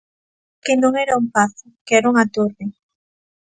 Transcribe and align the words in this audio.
Que 0.63 0.73
non 0.81 0.93
era 1.03 1.19
un 1.21 1.27
pazo, 1.35 1.65
que 1.85 1.93
era 1.99 2.11
unha 2.13 2.25
torre. 2.35 2.65